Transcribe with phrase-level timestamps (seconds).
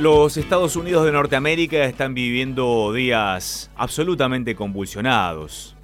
[0.00, 5.76] Los Estados Unidos de Norteamérica están viviendo días absolutamente convulsionados.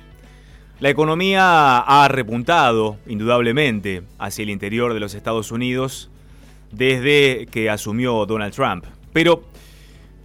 [0.80, 6.08] La economía ha repuntado, indudablemente, hacia el interior de los Estados Unidos
[6.72, 8.86] desde que asumió Donald Trump.
[9.12, 9.44] Pero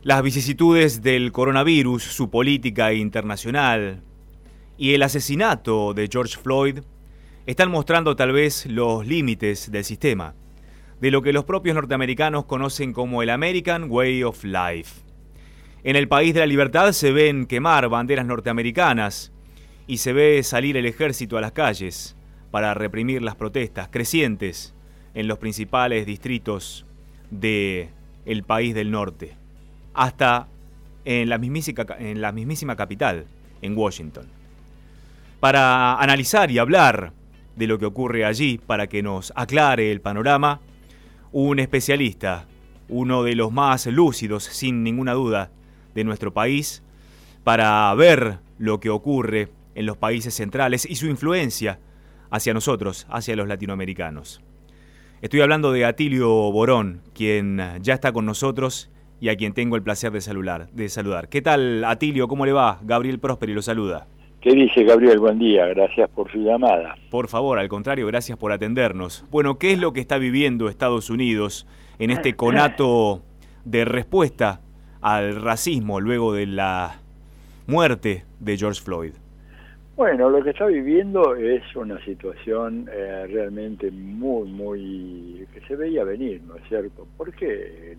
[0.03, 4.01] las vicisitudes del coronavirus, su política internacional
[4.77, 6.79] y el asesinato de George Floyd
[7.45, 10.33] están mostrando tal vez los límites del sistema
[11.01, 15.01] de lo que los propios norteamericanos conocen como el American Way of Life.
[15.83, 19.31] En el país de la libertad se ven quemar banderas norteamericanas
[19.87, 22.15] y se ve salir el ejército a las calles
[22.51, 24.75] para reprimir las protestas crecientes
[25.15, 26.85] en los principales distritos
[27.31, 27.89] de
[28.27, 29.35] el país del norte,
[29.95, 30.47] hasta
[31.03, 33.25] en la mismísima, en la mismísima capital,
[33.63, 34.27] en Washington.
[35.39, 37.11] Para analizar y hablar
[37.55, 40.59] de lo que ocurre allí, para que nos aclare el panorama,
[41.31, 42.45] un especialista,
[42.89, 45.51] uno de los más lúcidos, sin ninguna duda,
[45.95, 46.83] de nuestro país,
[47.43, 51.79] para ver lo que ocurre en los países centrales y su influencia
[52.29, 54.41] hacia nosotros, hacia los latinoamericanos.
[55.21, 59.83] Estoy hablando de Atilio Borón, quien ya está con nosotros y a quien tengo el
[59.83, 60.21] placer de
[60.89, 61.29] saludar.
[61.29, 62.27] ¿Qué tal, Atilio?
[62.27, 62.79] ¿Cómo le va?
[62.81, 64.07] Gabriel Prósperi lo saluda.
[64.41, 65.19] ¿Qué dice Gabriel?
[65.19, 66.95] Buen día, gracias por su llamada.
[67.11, 69.23] Por favor, al contrario, gracias por atendernos.
[69.29, 71.67] Bueno, ¿qué es lo que está viviendo Estados Unidos
[71.99, 73.21] en este conato
[73.65, 74.61] de respuesta
[74.99, 77.01] al racismo luego de la
[77.67, 79.13] muerte de George Floyd?
[79.95, 85.45] Bueno, lo que está viviendo es una situación eh, realmente muy, muy...
[85.53, 87.05] que se veía venir, ¿no es cierto?
[87.15, 87.95] Porque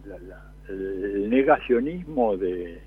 [0.68, 2.80] el negacionismo de,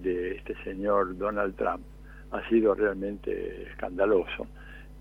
[0.00, 1.82] de este señor Donald Trump
[2.30, 4.46] ha sido realmente escandaloso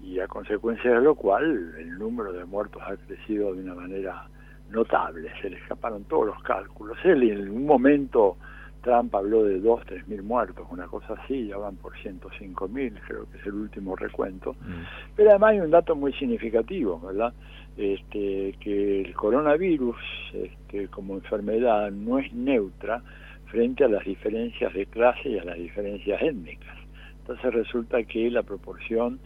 [0.04, 4.28] y a consecuencia de lo cual el número de muertos ha crecido de una manera
[4.70, 6.98] notable, se le escaparon todos los cálculos.
[7.04, 8.38] Él en un momento
[8.86, 12.94] Trump habló de 2, 3 mil muertos, una cosa así, ya van por 105 mil,
[13.08, 14.54] creo que es el último recuento.
[14.54, 14.84] Mm.
[15.16, 17.34] Pero además hay un dato muy significativo, ¿verdad?
[17.76, 19.98] Este, que el coronavirus
[20.34, 23.02] este, como enfermedad no es neutra
[23.48, 26.85] frente a las diferencias de clase y a las diferencias étnicas.
[27.28, 29.20] Entonces resulta que la proporción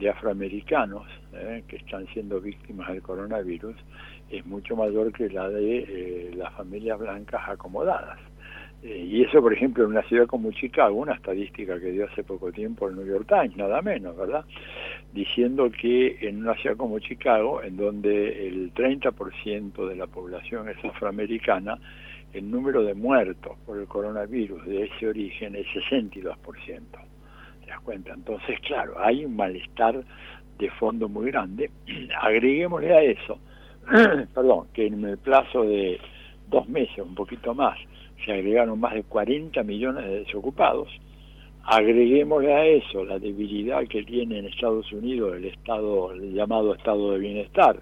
[0.00, 3.76] de afroamericanos eh, que están siendo víctimas del coronavirus
[4.28, 8.18] es mucho mayor que la de eh, las familias blancas acomodadas.
[8.82, 12.24] Eh, y eso, por ejemplo, en una ciudad como Chicago, una estadística que dio hace
[12.24, 14.44] poco tiempo el New York Times, nada menos, ¿verdad?
[15.12, 20.84] Diciendo que en una ciudad como Chicago, en donde el 30% de la población es
[20.84, 21.78] afroamericana,
[22.32, 27.13] el número de muertos por el coronavirus de ese origen es 62%
[27.80, 28.12] cuenta.
[28.14, 30.02] Entonces, claro, hay un malestar
[30.58, 31.70] de fondo muy grande.
[32.20, 33.38] Agreguémosle a eso,
[34.34, 36.00] perdón, que en el plazo de
[36.48, 37.78] dos meses, un poquito más,
[38.24, 40.88] se agregaron más de 40 millones de desocupados.
[41.64, 47.12] Agreguémosle a eso la debilidad que tiene en Estados Unidos el estado el llamado estado
[47.12, 47.80] de bienestar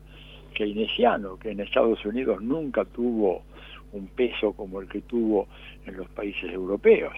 [0.55, 3.43] keynesiano, que en Estados Unidos nunca tuvo
[3.93, 5.49] un peso como el que tuvo
[5.87, 7.13] en los países europeos.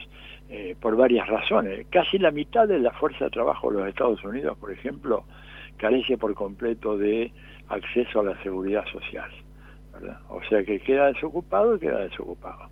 [0.51, 1.87] Eh, por varias razones.
[1.91, 5.25] Casi la mitad de la fuerza de trabajo de los Estados Unidos, por ejemplo,
[5.79, 7.33] carece por completo de
[7.69, 9.31] acceso a la seguridad social.
[10.29, 12.69] O sea que queda desocupado y queda desocupado.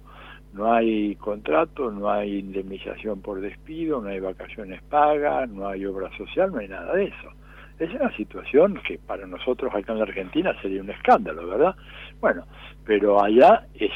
[0.53, 6.15] No hay contrato, no hay indemnización por despido, no hay vacaciones pagas, no hay obra
[6.19, 7.33] social, no hay nada de eso.
[7.82, 11.75] Es una situación que para nosotros acá en la Argentina sería un escándalo, ¿verdad?
[12.20, 12.44] Bueno,
[12.87, 13.91] pero allá es,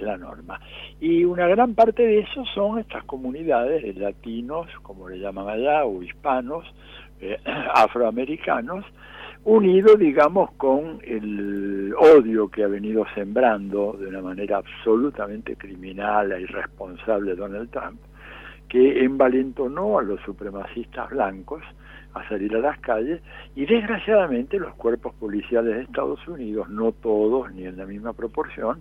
[0.00, 0.58] la norma.
[0.98, 5.84] Y una gran parte de eso son estas comunidades de latinos, como le llaman allá,
[5.84, 6.64] o hispanos,
[7.20, 7.36] eh,
[7.74, 8.86] afroamericanos,
[9.44, 16.40] unidos, digamos, con el odio que ha venido sembrando de una manera absolutamente criminal e
[16.40, 18.00] irresponsable Donald Trump,
[18.70, 21.62] que envalentonó a los supremacistas blancos,
[22.14, 23.20] a salir a las calles
[23.54, 28.80] y desgraciadamente los cuerpos policiales de Estados Unidos, no todos ni en la misma proporción,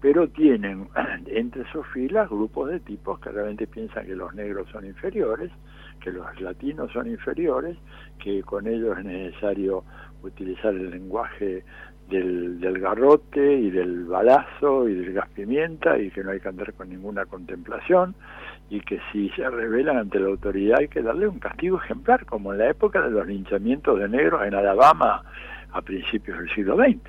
[0.00, 0.88] pero tienen
[1.26, 5.50] entre sus filas grupos de tipos que realmente piensan que los negros son inferiores,
[6.00, 7.78] que los latinos son inferiores,
[8.18, 9.84] que con ellos es necesario
[10.22, 11.64] utilizar el lenguaje
[12.08, 16.48] del, del, garrote y del balazo y del gas pimienta y que no hay que
[16.48, 18.14] andar con ninguna contemplación
[18.70, 22.52] y que si se rebelan ante la autoridad hay que darle un castigo ejemplar, como
[22.52, 25.22] en la época de los linchamientos de negros en Alabama
[25.72, 27.00] a principios del siglo XX.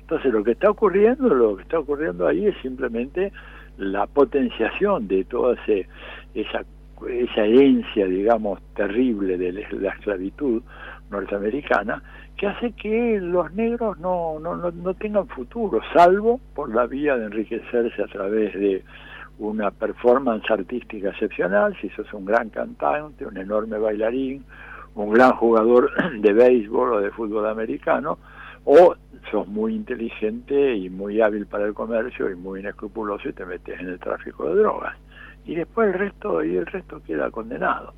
[0.00, 3.32] Entonces lo que está ocurriendo, lo que está ocurriendo ahí es simplemente
[3.78, 5.88] la potenciación de toda ese,
[6.34, 6.64] esa,
[7.08, 10.62] esa herencia, digamos, terrible de la esclavitud
[11.10, 12.02] norteamericana
[12.36, 17.16] que hace que los negros no, no, no, no tengan futuro, salvo por la vía
[17.16, 18.84] de enriquecerse a través de
[19.38, 24.44] una performance artística excepcional, si sos un gran cantante, un enorme bailarín,
[24.94, 28.18] un gran jugador de béisbol o de fútbol americano,
[28.64, 28.96] o
[29.30, 33.78] sos muy inteligente y muy hábil para el comercio y muy inescrupuloso y te metes
[33.80, 34.96] en el tráfico de drogas.
[35.44, 37.94] Y después el resto, y el resto queda condenado.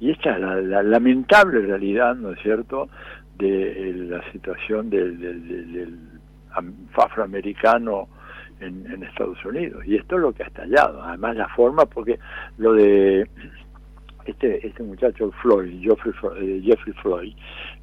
[0.00, 2.88] Y esta es la, lamentable realidad, ¿no es cierto?,
[3.38, 5.98] de la situación del, del,
[6.94, 8.08] afroamericano
[8.60, 9.84] en, en, Estados Unidos.
[9.86, 11.02] Y esto es lo que ha estallado.
[11.02, 12.18] Además la forma, porque
[12.56, 13.28] lo de
[14.26, 17.34] este, este muchacho Floyd, Jeffrey, eh, Jeffrey Floyd,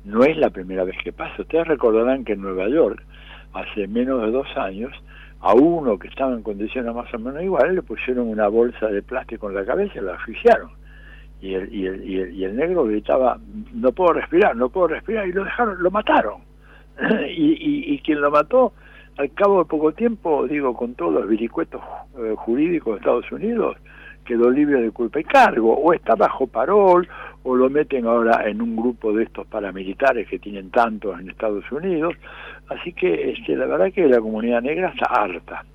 [0.03, 1.41] no es la primera vez que pasa.
[1.41, 3.01] Ustedes recordarán que en Nueva York,
[3.53, 4.91] hace menos de dos años,
[5.39, 9.01] a uno que estaba en condiciones más o menos iguales le pusieron una bolsa de
[9.01, 10.71] plástico en la cabeza y lo asfixiaron.
[11.43, 13.37] Y el, y, el, y, el, negro gritaba,
[13.73, 16.35] no puedo respirar, no puedo respirar, y lo dejaron, lo mataron.
[17.27, 18.71] y, y, quien lo mató,
[19.17, 21.81] al cabo de poco tiempo, digo, con todos los viricuetos
[22.17, 23.75] eh, jurídicos de Estados Unidos,
[24.23, 27.09] quedó libre de culpa y cargo, o está bajo parol,
[27.43, 31.69] o lo meten ahora en un grupo de estos paramilitares que tienen tantos en Estados
[31.73, 32.15] Unidos.
[32.69, 35.65] Así que este, la verdad que la comunidad negra está harta,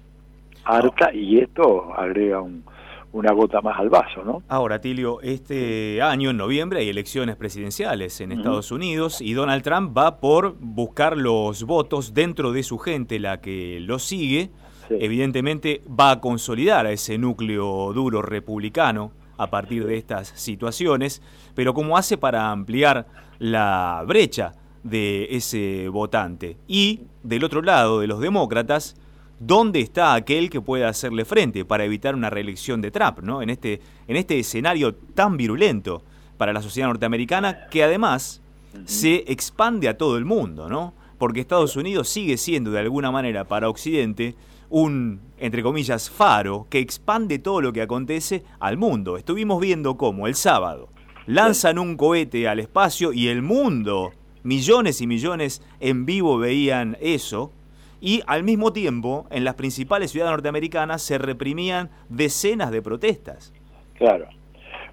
[0.65, 2.65] harta, y esto agrega un,
[3.13, 4.43] una gota más al vaso, ¿no?
[4.49, 9.97] Ahora, Tilio, este año, en noviembre, hay elecciones presidenciales en Estados Unidos y Donald Trump
[9.97, 14.51] va por buscar los votos dentro de su gente, la que lo sigue,
[14.91, 21.23] evidentemente va a consolidar a ese núcleo duro republicano a partir de estas situaciones,
[21.55, 23.07] pero ¿cómo hace para ampliar
[23.39, 26.57] la brecha de ese votante?
[26.67, 28.97] Y del otro lado, de los demócratas,
[29.39, 33.43] ¿dónde está aquel que pueda hacerle frente para evitar una reelección de Trump, ¿no?
[33.43, 36.03] En este, en este escenario tan virulento
[36.37, 38.41] para la sociedad norteamericana que además
[38.85, 40.95] se expande a todo el mundo, ¿no?
[41.19, 44.35] Porque Estados Unidos sigue siendo de alguna manera para Occidente
[44.71, 49.17] un, entre comillas, faro que expande todo lo que acontece al mundo.
[49.17, 50.91] Estuvimos viendo cómo el sábado
[51.27, 54.13] lanzan un cohete al espacio y el mundo,
[54.43, 57.53] millones y millones en vivo veían eso,
[58.01, 63.53] y al mismo tiempo en las principales ciudades norteamericanas se reprimían decenas de protestas.
[63.95, 64.29] Claro.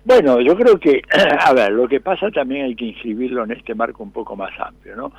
[0.05, 1.01] Bueno, yo creo que,
[1.39, 4.51] a ver, lo que pasa también hay que inscribirlo en este marco un poco más
[4.59, 5.11] amplio, ¿no?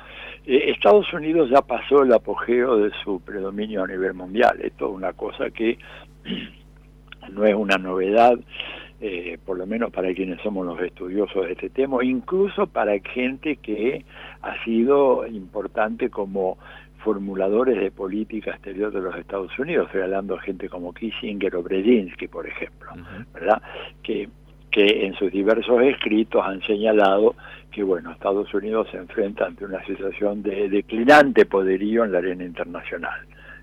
[0.45, 4.95] Eh, Estados Unidos ya pasó el apogeo de su predominio a nivel mundial, esto es
[4.95, 5.77] una cosa que
[7.31, 8.39] no es una novedad,
[9.01, 13.57] eh, por lo menos para quienes somos los estudiosos de este tema, incluso para gente
[13.57, 14.05] que
[14.41, 16.57] ha sido importante como
[16.97, 21.63] formuladores de política exterior de los Estados Unidos, estoy hablando de gente como Kissinger o
[21.63, 22.91] Brzezinski, por ejemplo,
[23.33, 23.61] ¿verdad?
[24.03, 24.29] Que
[24.77, 27.35] que en sus diversos escritos han señalado
[27.71, 32.43] que bueno Estados Unidos se enfrenta ante una situación de declinante poderío en la arena
[32.43, 33.19] internacional.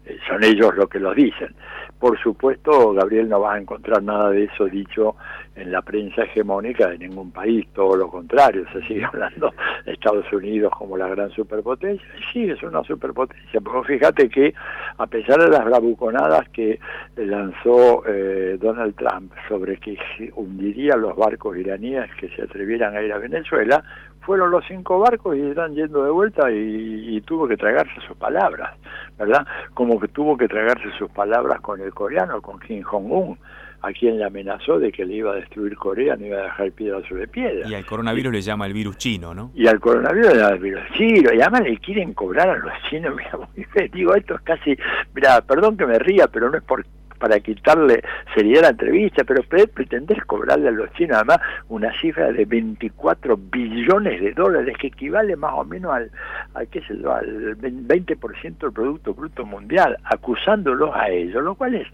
[0.06, 1.54] Eh, son ellos los que lo dicen.
[1.98, 5.16] Por supuesto, Gabriel no va a encontrar nada de eso dicho
[5.56, 9.52] en la prensa hegemónica de ningún país, todo lo contrario, se sigue hablando
[9.84, 14.52] de Estados Unidos como la gran superpotencia, sí, es una superpotencia, pero fíjate que
[14.98, 16.80] a pesar de las bravuconadas que
[17.16, 19.96] lanzó eh, Donald Trump sobre que
[20.34, 23.82] hundiría los barcos iraníes que se atrevieran a ir a Venezuela,
[24.24, 28.76] fueron los cinco barcos y están yendo de vuelta y, tuvo que tragarse sus palabras,
[29.18, 29.46] ¿verdad?
[29.72, 33.38] Como que tuvo que tragarse sus palabras con el coreano, con Kim Jong-un,
[33.80, 36.72] a quien le amenazó de que le iba a destruir Corea, no iba a dejar
[36.72, 37.66] piedra sobre piedra.
[37.68, 39.52] Y al coronavirus le llama el virus chino, ¿no?
[39.54, 42.72] Y al coronavirus le llama el virus chino, y además le quieren cobrar a los
[42.90, 44.76] chinos, mira, digo, esto es casi,
[45.14, 46.84] mira, perdón que me ría, pero no es por
[47.24, 48.02] para quitarle
[48.34, 51.38] seriedad a la entrevista, pero pretender cobrarle a los chinos además
[51.70, 56.10] una cifra de 24 billones de dólares que equivale más o menos al,
[56.52, 61.88] al qué yo, al 20% del Producto Bruto Mundial, acusándolos a ellos, lo cual es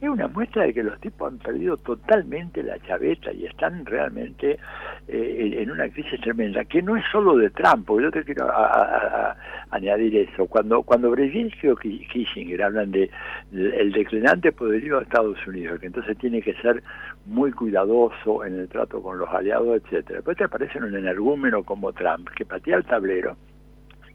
[0.00, 4.58] es una muestra de que los tipos han perdido totalmente la chaveta y están realmente
[5.08, 8.50] eh, en una crisis tremenda, que no es solo de Trump, porque yo te quiero
[9.70, 10.46] añadir eso.
[10.46, 13.10] Cuando cuando Brzezinski o Kissinger hablan de
[13.52, 16.82] el declinante poderío de Estados Unidos, que entonces tiene que ser
[17.24, 20.16] muy cuidadoso en el trato con los aliados, etcétera.
[20.16, 23.36] Después te aparece un energúmeno como Trump, que patea el tablero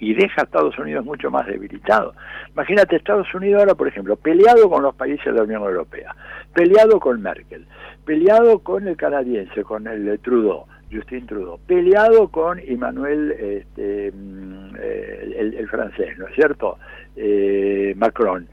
[0.02, 2.14] y deja a Estados Unidos mucho más debilitado.
[2.54, 6.16] Imagínate Estados Unidos ahora, por ejemplo, peleado con los países de la Unión Europea,
[6.54, 7.68] peleado con Merkel,
[8.04, 15.68] peleado con el canadiense, con el Trudeau, Justin Trudeau, peleado con Emmanuel, este, mm, el,
[15.70, 16.80] francés, ¿no es cierto?
[17.16, 18.48] Eh, Macron,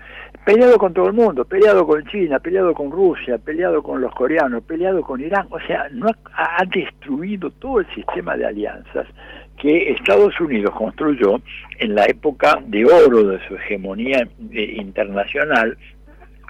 [0.45, 4.63] peleado con todo el mundo, peleado con China, peleado con Rusia, peleado con los coreanos,
[4.65, 9.07] peleado con Irán, o sea, no ha, destruido todo el sistema de alianzas
[9.59, 11.41] que Estados Unidos construyó
[11.79, 15.77] en la época de oro de su hegemonía eh, internacional,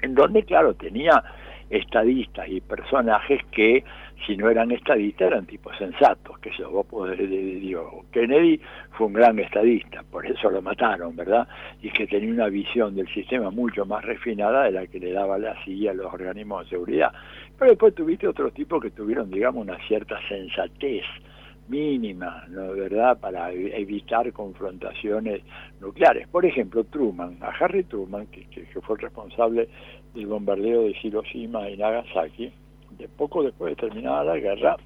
[0.02, 1.22] en donde, claro, tenía
[1.70, 3.84] estadistas y personajes que
[4.26, 8.60] si no eran estadistas eran tipos sensatos, que yo vos podés, digo, Kennedy
[8.92, 11.46] fue un gran estadista, por eso lo mataron, ¿verdad?
[11.82, 15.38] Y que tenía una visión del sistema mucho más refinada de la que le daba
[15.38, 17.12] la CIA a los organismos de seguridad.
[17.58, 21.04] Pero después tuviste otros tipos que tuvieron, digamos, una cierta sensatez
[21.68, 22.72] mínima, ¿no?
[22.72, 25.42] ¿verdad?, para evitar confrontaciones
[25.80, 26.28] nucleares.
[26.28, 28.46] Por ejemplo, Truman, a Harry Truman, que,
[28.82, 29.68] fue el responsable
[30.14, 32.52] del bombardeo de Hiroshima y Nagasaki,
[32.98, 34.76] de poco después de terminada la guerra,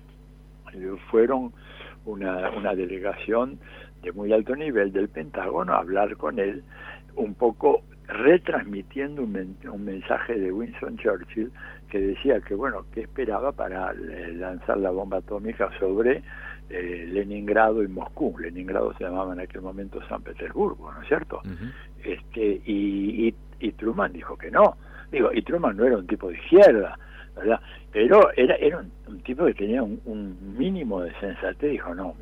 [1.10, 1.52] fueron
[2.04, 3.58] una, una delegación
[4.02, 6.64] de muy alto nivel del Pentágono a hablar con él,
[7.14, 11.52] un poco retransmitiendo un, un, mensaje de Winston Churchill
[11.88, 16.22] que decía que, bueno, que esperaba para eh, lanzar la bomba atómica sobre
[16.70, 18.36] eh, Leningrado y Moscú.
[18.38, 21.42] Leningrado se llamaba en aquel momento San Petersburgo, ¿no es cierto?
[22.04, 24.76] este, y, y Truman dijo que no.
[25.10, 26.98] Digo, y Truman no era un tipo de izquierda,
[27.36, 27.60] ¿verdad?
[27.92, 32.16] Pero era, era un, tipo que tenía un, mínimo de sensatez, dijo, no,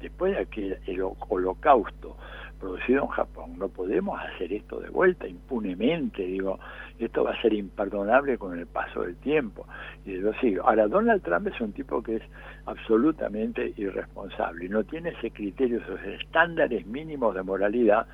[0.00, 2.16] después de aquel el holocausto
[2.64, 6.58] producido en Japón, no podemos hacer esto de vuelta impunemente, digo,
[6.98, 9.66] esto va a ser imperdonable con el paso del tiempo.
[10.06, 10.66] Y lo sigo.
[10.66, 12.22] Ahora, Donald Trump es un tipo que es
[12.66, 18.06] absolutamente irresponsable no tiene ese criterio, esos estándares mínimos de moralidad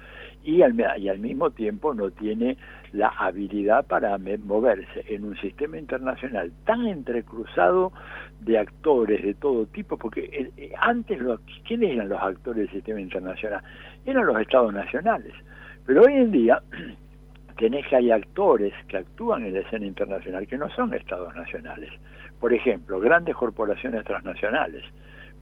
[0.42, 0.74] y al,
[1.18, 2.56] mismo tiempo no tiene
[2.92, 7.92] la habilidad para moverse en un sistema internacional tan entrecruzado
[8.40, 13.00] de actores de todo tipo, porque eh, antes, lo, ¿quiénes eran los actores del sistema
[13.00, 13.62] internacional?
[14.04, 15.34] Eran los estados nacionales.
[15.86, 16.62] Pero hoy en día
[17.58, 21.90] tenés que hay actores que actúan en la escena internacional que no son estados nacionales.
[22.38, 24.82] Por ejemplo, grandes corporaciones transnacionales,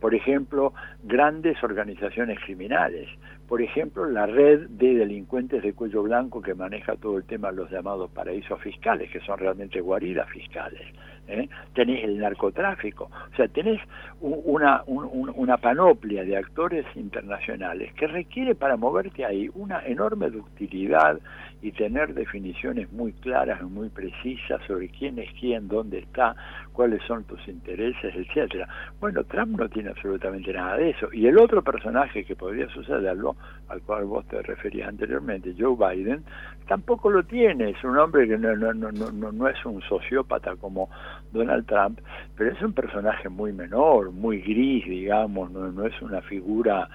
[0.00, 3.09] por ejemplo, grandes organizaciones criminales,
[3.49, 7.57] por ejemplo, la red de delincuentes de cuello blanco que maneja todo el tema de
[7.57, 10.83] los llamados paraísos fiscales, que son realmente guaridas fiscales.
[11.28, 11.49] ¿eh?
[11.75, 13.81] Tenés el narcotráfico, o sea, tenés
[14.21, 21.19] una, una panoplia de actores internacionales que requiere para moverte ahí una enorme ductilidad
[21.61, 26.37] y tener definiciones muy claras y muy precisas sobre quién es quién, dónde está,
[26.73, 28.69] cuáles son tus intereses, etcétera.
[29.00, 31.09] Bueno, Trump no tiene absolutamente nada de eso.
[31.12, 33.37] Y el otro personaje que podría sucederlo,
[33.69, 36.23] al cual vos te referías anteriormente, Joe Biden,
[36.69, 37.71] tampoco lo tiene.
[37.71, 40.88] Es un hombre que no, no, no, no, no es un sociópata como
[41.33, 42.00] Donald Trump,
[42.37, 46.88] pero es un personaje muy menor, muy gris, digamos, no, no es una figura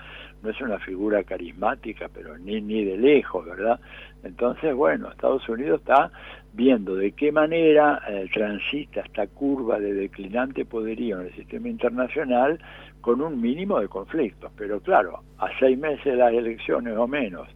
[0.44, 3.80] no es una figura carismática, pero ni, ni de lejos, ¿verdad?
[4.24, 6.12] Entonces, bueno, Estados Unidos está
[6.52, 12.60] viendo de qué manera eh, transita esta curva de declinante poderío en el sistema internacional
[13.02, 14.52] con un mínimo de conflictos.
[14.58, 17.48] Pero claro, a seis meses de las elecciones o menos,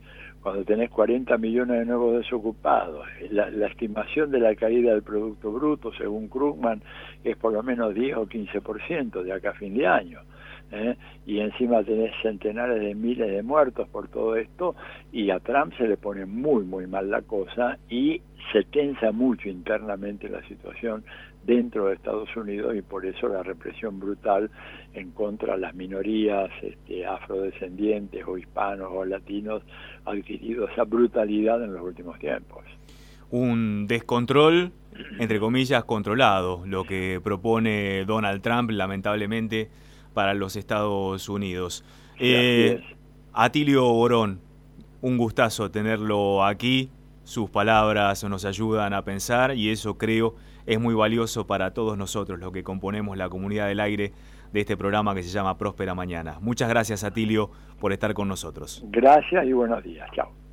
[0.48, 5.52] cuando tenés 40 millones de nuevos desocupados, la, la, estimación de la caída del Producto
[5.52, 6.82] Bruto, según Krugman,
[7.22, 10.22] es por lo menos 10 o 15% de acá a fin de año.
[10.72, 10.96] ¿eh?
[11.26, 14.74] y encima tenés centenares de miles de muertos por todo esto,
[15.12, 18.22] y a Trump se le pone muy, muy mal la cosa y
[18.54, 21.04] se tensa mucho internamente la situación
[21.48, 24.52] dentro de Estados Unidos y por eso la represión brutal
[24.94, 29.64] en contra de las minorías este, afrodescendientes o hispanos o latinos
[30.06, 32.66] ha adquirido esa brutalidad en los últimos tiempos.
[33.32, 34.74] Un descontrol,
[35.20, 39.70] entre comillas, controlado, lo que propone Donald Trump, lamentablemente
[40.14, 41.86] para los Estados Unidos.
[42.20, 42.82] Eh,
[43.32, 44.42] Atilio Borón,
[45.02, 46.90] un gustazo tenerlo aquí.
[47.24, 50.36] Sus palabras nos ayudan a pensar y eso creo
[50.68, 54.12] es muy valioso para todos nosotros, los que componemos la comunidad del aire
[54.54, 56.38] de este programa que se llama Próspera Mañana.
[56.42, 58.84] Muchas gracias, Atilio, por estar con nosotros.
[58.90, 60.10] Gracias y buenos días.
[60.14, 60.47] Chao.